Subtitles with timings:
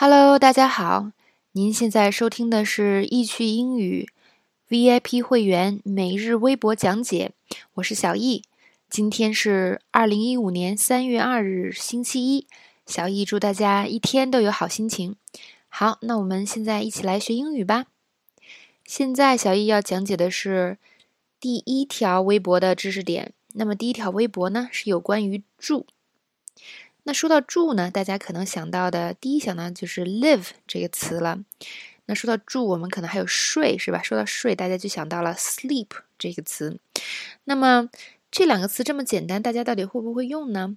[0.00, 1.10] Hello，大家好，
[1.50, 4.08] 您现在收听的是易趣英语
[4.68, 7.32] VIP 会员每日微博讲解，
[7.74, 8.44] 我是小易。
[8.88, 12.46] 今天是二零一五年三月二日，星期一。
[12.86, 15.16] 小易祝大家一天都有好心情。
[15.68, 17.86] 好，那我们现在一起来学英语吧。
[18.84, 20.78] 现在小易要讲解的是
[21.40, 23.32] 第一条微博的知识点。
[23.54, 25.88] 那么第一条微博呢，是有关于住。
[27.04, 31.38] 那说到住呢，大家可能想到的第一想到就是 live 这个词了。
[32.06, 34.02] 那说到住，我们可能还有睡，是吧？
[34.02, 36.78] 说到睡，大家就想到了 sleep 这个词。
[37.44, 37.88] 那么
[38.30, 40.76] 这两个词这么简单，大家到底会不会用呢？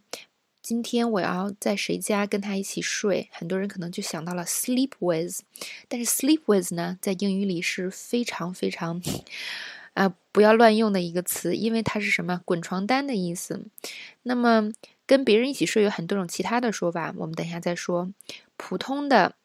[0.62, 5.40] 今天我要在谁家跟他一起睡，很多人可能就想到了 sleep with。
[5.88, 9.02] 但是 sleep with 呢，在英语里是非常非常
[9.94, 13.66] 啊不要乱用的一个词，因为它是什么滚床单的意思。
[14.24, 14.72] 那么
[15.06, 18.14] 跟别人一起睡有很多种其他的说法，我们等一下再说。
[18.56, 19.36] 普通的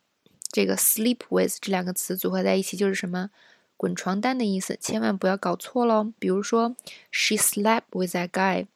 [0.52, 3.30] 这个 sleep with 这两个词组合在一起就是什么
[3.76, 6.12] 滚床单的意思，千万不要搞错喽。
[6.18, 6.76] 比如说
[7.10, 8.66] ，she slept with that guy，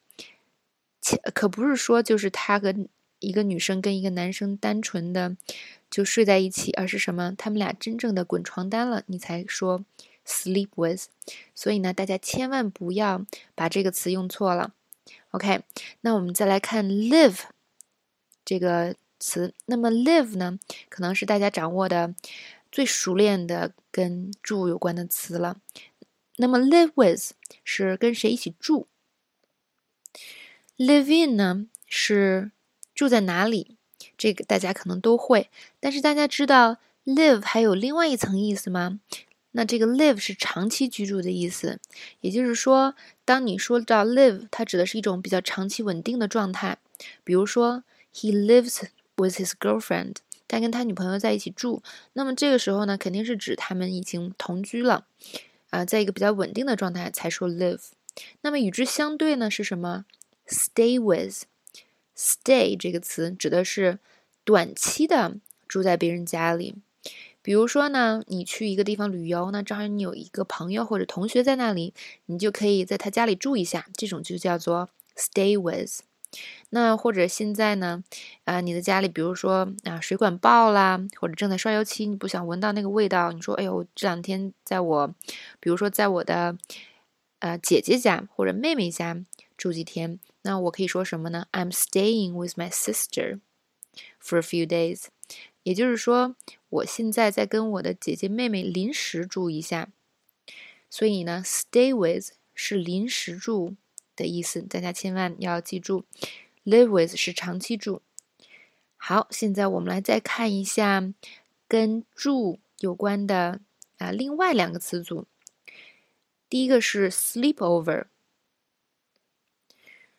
[1.33, 2.75] 可不是说就是他和
[3.19, 5.37] 一个女生跟一个男生单纯的
[5.89, 9.85] 就睡在一起，而是什么他们俩真正的滚床单了，你才说
[10.25, 11.05] sleep with。
[11.55, 14.73] 所以呢，大家千万不要把这个词用错了。
[15.31, 15.63] OK，
[16.01, 17.41] 那我们再来看 live
[18.43, 19.53] 这个词。
[19.65, 22.13] 那么 live 呢，可能是大家掌握的
[22.71, 25.61] 最熟练的跟住有关的词了。
[26.37, 27.31] 那么 live with
[27.63, 28.87] 是跟谁一起住
[30.77, 32.51] ？live in 呢是
[32.95, 33.77] 住在哪里？
[34.17, 35.49] 这个大家可能都会。
[35.79, 38.99] 但是大家知道 live 还有另外一层意思吗？
[39.53, 41.79] 那这个 live 是长期居住的意思，
[42.21, 46.77] 也就是说，当你说到 live，它指的是一种比较长期稳定的状态。
[47.23, 48.83] 比如说，he lives
[49.17, 50.15] with his girlfriend，
[50.47, 51.83] 他跟他女朋友在一起住。
[52.13, 55.05] 那么这个时候呢，肯定是指他们已经同居了，
[55.69, 57.81] 啊，在一个比较稳定的状态才说 live。
[58.41, 60.05] 那么与之相对呢是什么
[60.47, 63.99] ？stay with，stay 这个词指的是
[64.43, 65.35] 短期的
[65.67, 66.75] 住在别人家里。
[67.41, 71.93] 比如说呢，你去一个地方旅游，那正好你有一个朋友或者同学在那里，
[72.25, 76.01] 你就可以在他家里住一下，这种就叫做 stay with。
[76.69, 78.03] 那或者现在呢，
[78.45, 85.13] 啊，你的家里，比如说啊，水管爆啦，或者正在刷油漆，你不想闻到那个味道，你说，哎呦，这两天在我，
[85.59, 86.57] 比如说在我的
[87.39, 89.21] 呃姐姐家或者妹妹家
[89.57, 93.41] 住几天，那我可以说什么呢？I'm staying with my sister
[94.23, 95.07] for a few days。
[95.63, 96.35] 也就是说，
[96.69, 99.89] 我现在在跟我的姐姐妹妹临时住一下，
[100.89, 103.75] 所以呢，stay with 是临时住
[104.15, 106.05] 的意思，大家千万要记住
[106.65, 108.01] ，live with 是长期住。
[108.97, 111.13] 好，现在我们来再看一下
[111.67, 113.61] 跟住有关的
[113.97, 115.25] 啊另外两个词组，
[116.49, 117.55] 第一个是 sleep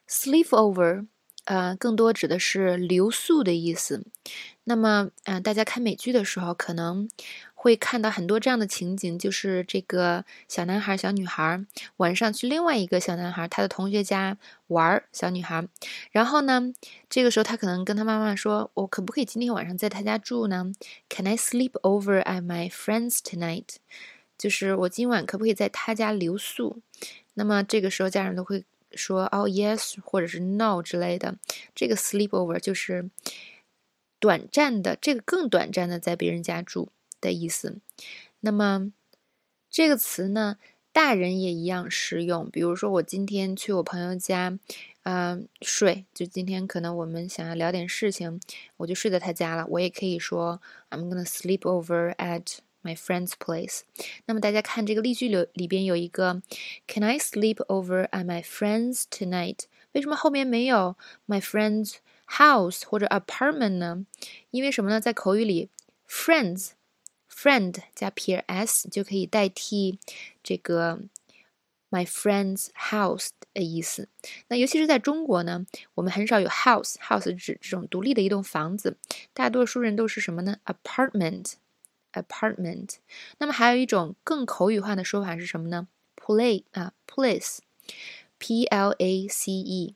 [0.06, 1.06] over，sleep over。
[1.44, 4.04] 呃，更多指的是留宿的意思。
[4.64, 7.08] 那么，嗯，大家看美剧的时候，可能
[7.54, 11.64] 会看到很多这样的情景，就是这个小男孩、小女孩
[11.96, 14.38] 晚上去另外一个小男孩他的同学家
[14.68, 15.66] 玩，小女孩。
[16.12, 16.72] 然后呢，
[17.10, 20.72] 这个时候他可能跟他妈妈说：“我可不可以今天晚上在他家住呢
[21.08, 23.66] ？”Can I sleep over at my friend's tonight？
[24.38, 26.80] 就是我今晚可不可以在他家留宿？
[27.34, 28.64] 那么这个时候家长都会。
[28.96, 31.36] 说哦，yes，或者是 no 之类的，
[31.74, 33.10] 这个 sleepover 就是
[34.18, 37.78] 短暂的，这个更短暂的在别人家住的意思。
[38.40, 38.92] 那么
[39.70, 40.58] 这个词呢，
[40.92, 42.50] 大人也一样适用。
[42.50, 44.58] 比如说，我今天去我朋友家，
[45.04, 48.40] 嗯，睡，就今天可能我们想要聊点事情，
[48.78, 49.66] 我就睡在他家了。
[49.68, 50.60] 我也可以说
[50.90, 52.58] ，I'm gonna sleep over at。
[52.82, 53.82] My friend's place。
[54.26, 56.42] 那么大家看这个例句里里边有一个
[56.88, 59.60] ，Can I sleep over at my friend's tonight？
[59.92, 60.96] 为什么后面没有
[61.28, 64.04] my friend's house 或者 apartment 呢？
[64.50, 65.00] 因为什么呢？
[65.00, 65.68] 在口语里
[66.08, 70.00] ，friends，friend 加撇 s 就可以代替
[70.42, 71.02] 这个
[71.90, 74.08] my friend's house 的意思。
[74.48, 78.96] 那尤其是在中国呢，我们很少有 house，house 指这种独立的一栋房子，
[79.32, 81.52] 大多数人都是什么呢？apartment。
[82.12, 82.96] apartment，
[83.38, 89.94] 那么还有一种更口语化的说法是什么呢？play 啊，place，p l a c e。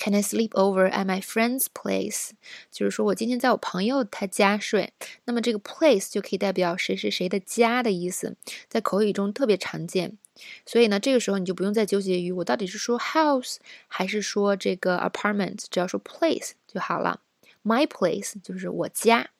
[0.00, 2.30] Can I sleep over at my friend's place？
[2.70, 4.92] 就是说我今天在我朋友他家睡。
[5.24, 8.36] 那么这个 place 就可以代表谁谁谁的家的意思，
[8.68, 10.16] 在口语中特别常见。
[10.64, 13.56] 所以呢，这个时候你就不用再纠结于我到底是说 house
[13.88, 17.22] 还是说这个 apartment，只要说 place 就好了。
[17.64, 19.30] My place 就是我家。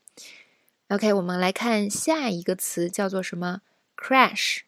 [0.89, 3.61] OK，我们来看下一个词，叫做什么
[3.95, 4.61] ？crash。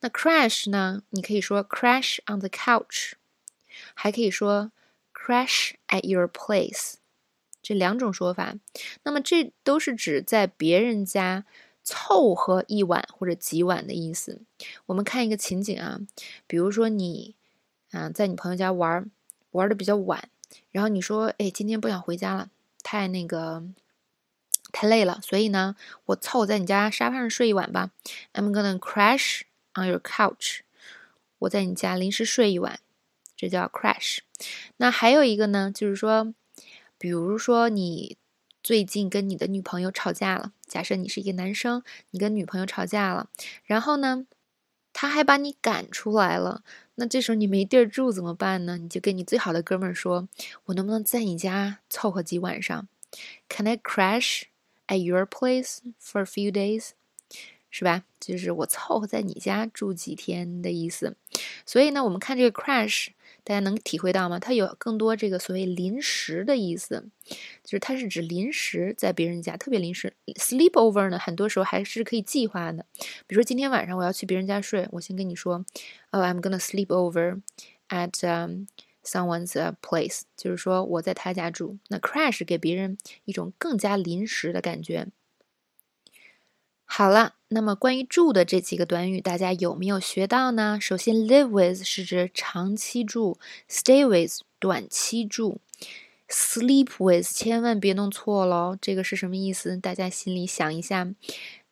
[0.00, 1.02] 那 crash 呢？
[1.08, 3.12] 你可以说 crash on the couch，
[3.94, 4.72] 还可以说
[5.14, 6.96] crash at your place，
[7.62, 8.56] 这两种说法。
[9.04, 11.46] 那么这都是指在别人家
[11.82, 14.42] 凑合一晚或者几晚的意思。
[14.84, 15.98] 我们看一个情景啊，
[16.46, 17.34] 比如说你
[17.90, 19.10] 啊在你朋友家玩，
[19.52, 20.28] 玩的比较晚，
[20.70, 22.50] 然后你说，哎，今天不想回家了，
[22.82, 23.64] 太那个。
[24.74, 25.76] 太累了，所以呢，
[26.06, 27.92] 我凑在你家沙发上睡一晚吧。
[28.32, 29.42] I'm gonna crash
[29.74, 30.62] on your couch。
[31.38, 32.80] 我在你家临时睡一晚，
[33.36, 34.18] 这叫 crash。
[34.78, 36.34] 那还有一个呢，就是说，
[36.98, 38.16] 比如说你
[38.64, 43.28] 最近跟你的女朋友吵架了，假设你是一个男生，你跟女朋友吵架了，
[43.62, 44.26] 然后呢，
[44.92, 46.64] 他还把你赶出来了，
[46.96, 48.76] 那这时候你没地儿住怎么办呢？
[48.78, 50.28] 你就跟你最好的哥们儿说，
[50.64, 52.88] 我能不能在你家凑合几晚上
[53.48, 54.44] ？Can I crash？
[54.86, 56.90] At your place for a few days，
[57.70, 58.04] 是吧？
[58.20, 61.16] 就是我凑合在你家住几天的意思。
[61.64, 63.08] 所以呢，我们看这个 crash，
[63.42, 64.38] 大家能体会到吗？
[64.38, 67.08] 它有更多这个所谓临时的意思，
[67.64, 70.12] 就是它是指临时在别人家，特别临时。
[70.34, 72.84] Sleepover 呢，很多时候还是可以计划的。
[73.26, 75.64] 比如说今天晚上我要去别人家睡，我先跟你说，
[76.10, 77.40] 哦，I'm gonna sleep over
[77.88, 78.66] at
[79.04, 81.78] someone's place，就是说我在他家住。
[81.88, 85.08] 那 crash 给别人一种更加临时的感觉。
[86.86, 90.78] 好了，那么关于住的这几个短语，大家有没有学到呢？
[90.80, 95.60] 首先，live with 是指长期住，stay with 短期住
[96.28, 99.76] ，sleep with 千万别弄错喽，这个是什么意思？
[99.76, 101.14] 大家心里想一下。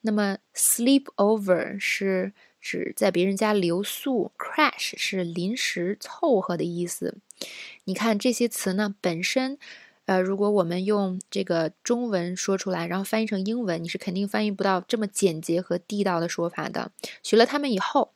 [0.02, 2.32] 那么 sleep over 是。
[2.62, 7.19] 指在别人家留宿，crash 是临时凑合的意思。
[7.87, 9.58] 你看这些词呢，本身，
[10.12, 16.93] 呃，如果我们用这个中文说出来，然后翻译成英文，你是肯定翻译不到这么简洁和地道的说法的。
[17.23, 18.12] 学了它们以后，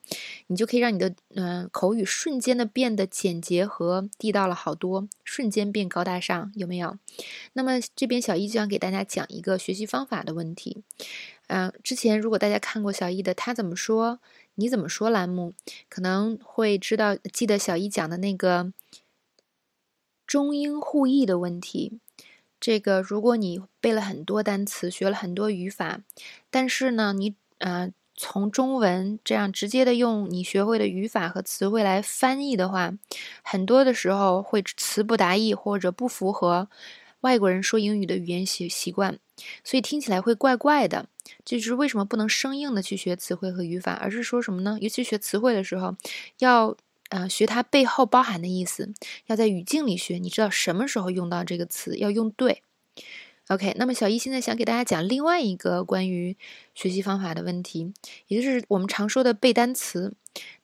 [0.49, 6.99] 你就可以让你的嗯口语瞬间的变得简洁和地道了好多，瞬间变高大上，有没有？
[7.55, 10.83] 那么这边小易就想给大家讲一个学习方法的问题。
[11.47, 14.19] 嗯，之前如果大家看过小易的他怎么说，
[14.57, 15.55] 你怎么说栏目，
[15.89, 18.71] 可能会知道记得小易讲的那个
[20.27, 21.99] 中英互译的问题。
[22.59, 26.01] 这个如果你背了很多单词，学了很多语法，
[26.51, 32.95] 但是呢，你呃从中文这样直接的用你学会的语法和词汇来翻译的话，
[33.43, 36.69] 很多的时候会词不达意或者不符合
[37.21, 39.19] 外国人说英语的语言习习惯，
[39.63, 41.07] 所以听起来会怪怪的。
[41.45, 44.79] 这就是为什么不能生硬的去学词汇和语法，而是说什么呢？
[44.81, 45.95] 尤其学词汇的时候，
[46.39, 46.75] 要
[47.11, 48.93] 呃学它背后包含的意思，
[49.27, 52.63] 要在语境里学，你知道什么时候用到这个词，要用对。
[53.49, 56.37] OK，那么小易现在想给大家讲另外一个关于
[56.75, 57.93] 学习方法的问题，
[58.27, 60.15] 也就是我们常说的背单词。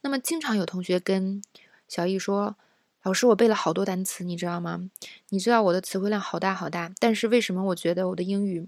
[0.01, 1.41] 那么经常有同学跟
[1.87, 2.57] 小易说
[3.05, 4.91] ：“老师，我背了好多单词，你知道吗？
[5.29, 8.67] 你知道我的词汇量好大好大，但是为什么我觉得我的英语？”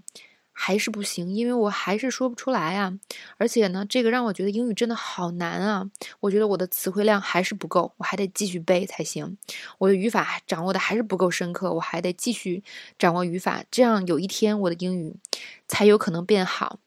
[0.57, 2.97] 还是不行，因为我还是说不出来啊！
[3.37, 5.91] 而且呢，这个让我觉得英语真的好难啊！
[6.21, 9.37] 我觉得我的词汇量还是不够，我还得继续背才行。
[9.77, 12.63] 我的语法掌握的还是不够深刻，我还得继续
[12.97, 15.17] 掌握语法，这样有一天我的英语
[15.67, 16.79] 才有可能变好。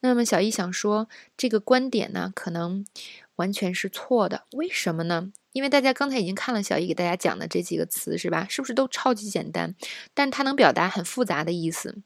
[0.00, 2.86] 那么小易想说，这个观点呢，可能
[3.34, 4.44] 完全是错的。
[4.52, 5.32] 为什么呢？
[5.56, 8.46] 因为大家刚才已经看了小易给大家讲的这几个词，是吧？
[8.50, 9.74] 是不是都超级简单？
[10.12, 11.96] 但它能表达很复杂的意思，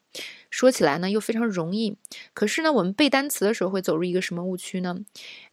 [0.50, 1.96] 说起来呢又非常容易。
[2.32, 5.00] 可是呢，我们背单词的时候会走入一个什么误区呢？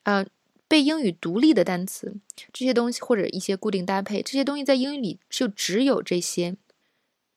[0.03, 0.23] 呃，
[0.67, 2.13] 背英语独立的单词，
[2.53, 6.55] 这些东西或者一些固定搭配，这些东西在英语里就只有这些。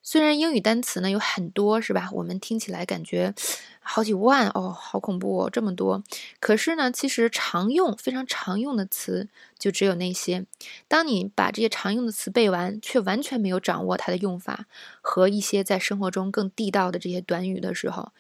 [0.03, 2.09] 虽然英语单词呢有很多，是吧？
[2.13, 3.35] 我们听起来感觉
[3.81, 6.03] 好几万哦，好恐怖哦，这么多。
[6.41, 9.29] 可是呢，其实常用、非常常用的词
[9.59, 10.47] 就只有那些。
[10.89, 14.67] 当你把这些常用的词背完，却完全没有掌握它的用法
[15.03, 18.13] 和一些在生活中更地道的这些短语的时候，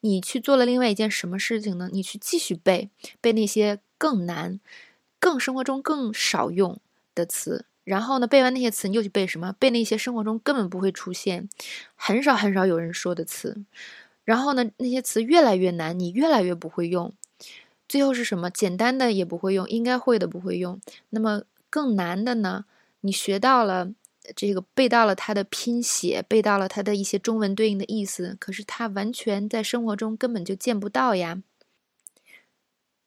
[0.00, 1.88] 你去做了另外一件什么事情呢？
[1.92, 4.60] 你去继续背背那些更难、
[5.18, 6.78] 更生活中更少用
[7.14, 7.64] 的词。
[7.84, 9.54] 然后呢，背完那些词，你又去背什么？
[9.58, 11.48] 背那些生活中根本不会出现、
[11.96, 13.64] 很少很少有人说的词。
[14.24, 17.12] 然后呢，那些词越来越难，你越来越不会用。
[17.88, 18.48] 最后是什么？
[18.50, 20.80] 简单的也不会用，应该会的不会用。
[21.10, 22.64] 那么更难的呢？
[23.00, 23.90] 你学到了
[24.36, 31.42] 这个，背到了它的拼写，背到了它的一些中文对应的意思，可是它完全在生活中根本就见不到呀。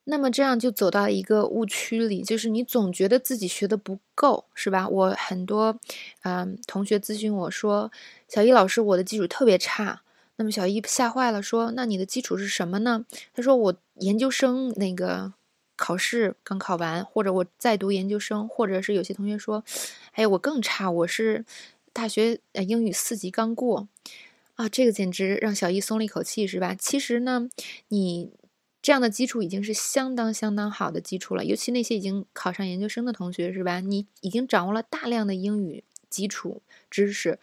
[0.05, 4.88] 那么这样就走到一个误区里，就是你总觉得自己学的不够，是吧？
[4.88, 5.77] 我很多，
[6.24, 7.91] 嗯，同学咨询我说，
[8.27, 10.01] 小易老师，我的基础特别差，
[10.38, 15.33] 那么小易吓坏了，说：“那你的基础是什么呢？”他说：“我研究生那个
[15.75, 19.63] 考试刚考完，或者我在读研究生，或者是有些同学说，
[20.12, 21.43] 哎，我更差，我是
[21.91, 23.88] 大学呃英语四级刚过。”
[24.55, 26.74] 啊，这个简直让小易松了一口气，是吧？
[26.79, 27.50] 其实呢，
[27.89, 28.29] 你
[28.85, 33.79] 这样的基础已经是相当相当好的基础了，尤其那些已经考上研究生的同学，是吧？
[33.79, 37.39] 你已经掌握了大量的英语基础知识。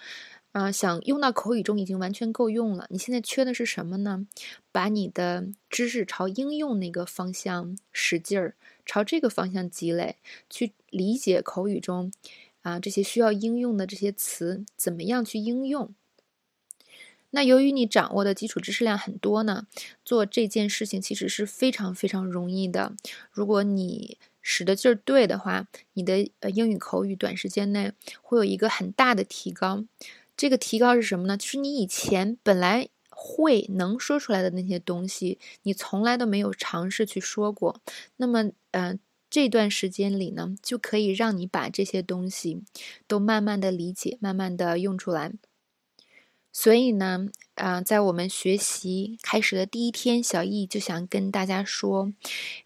[0.52, 2.86] 啊，想用到口语中已经完全够用了。
[2.90, 4.28] 你现在缺的是什么呢？
[4.70, 8.54] 把你的知识朝应用那个方向使劲儿，
[8.86, 10.18] 朝这个方向积累，
[10.48, 12.12] 去理解口语中
[12.60, 15.92] 啊这些需要应用的这些词怎么样去应用。
[17.32, 19.66] 那由于你掌握的基础知识量很多呢，
[20.04, 22.94] 做这件事情其实是非常非常容易的。
[23.30, 29.84] 如果你使的劲儿对的话，你的呃英语口语短时间内会有一个很大的提高。
[30.36, 31.36] 这个提高是什么呢？
[31.36, 37.80] 就是你以前本来会能说出来的那些东西，你从来都没有尝试去说过。
[38.16, 38.98] 那么，呃，
[39.30, 42.62] 这段时间里呢，就可以让你把这些东西
[43.06, 45.32] 都慢慢的理解，慢慢的用出来。
[46.52, 52.12] 所以呢，啊，在我们学习开始的第一天，小易就想跟大家说，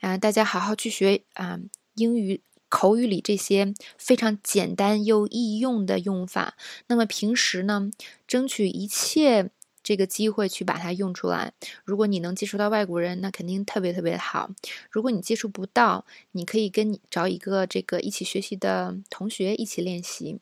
[0.01, 1.61] 啊，大家好好去学啊
[1.95, 2.41] 英语。
[2.69, 6.57] 口语里这些非常简单又易用的用法，
[6.89, 7.93] 那么平时呢，
[8.27, 9.51] 争取一切
[9.87, 11.53] 这个机会去把它用出来。
[11.85, 14.51] 如果你能接触到外国人，那肯定特别特别好。
[14.91, 20.41] 如果你接触不到，你可以跟你找一个这个一起学习的同学一起练习。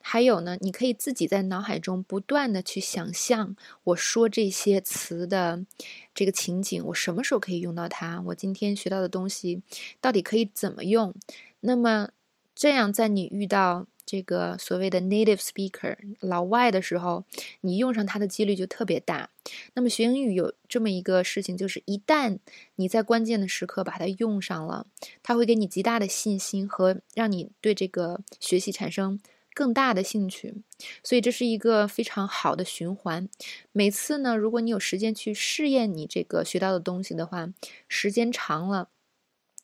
[0.00, 5.66] 还有呢，你可以自己在脑海中不断的去想象我说这些词的
[6.14, 8.22] 这个情景，我什么时候可以用到它？
[8.26, 9.60] 我今天学到的东西
[10.00, 11.12] 到底可以怎么用？
[11.58, 12.10] 那么，
[12.54, 17.24] 这样在你遇到这个所谓的 native speaker 老外的时候，
[17.62, 19.30] 你用上它的几率就特别大。
[19.74, 22.38] 那么学英语有这么一个事情，就是一旦
[22.76, 24.86] 你在关键的时刻把它用上了，
[25.22, 29.18] 它会给你极大的信心和让你对这个学习产生
[29.54, 30.54] 更大的兴趣。
[31.02, 33.28] 所以这是一个非常好的循环。
[33.72, 37.48] 每次呢，如果你有时间去试验你这个学到的东西的话，
[37.88, 38.90] 时间长了，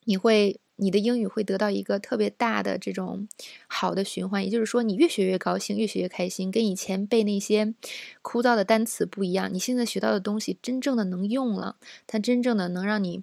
[0.04, 0.60] 你会。
[0.80, 3.28] 你的英语会得到一个特别大的这种
[3.66, 7.74] 好的循环，也就是说，你越学越高兴，越学越开心，跟以前背那些
[8.22, 9.52] 枯燥的单词不一样。
[9.52, 13.22] 你现在学到的东西真正的能用了，它真正的能让你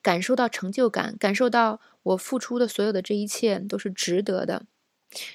[0.00, 4.64] 感受到成就感，感受到我付出的所有的这一切都是值得的。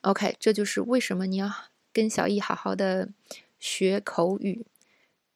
[0.00, 1.50] OK，这就是为什么你要
[1.92, 3.10] 跟小易好好的
[3.58, 4.64] 学口语。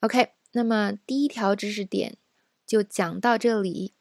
[0.01, 2.17] OK，那么第一条知识点
[2.67, 3.93] 就讲到这里。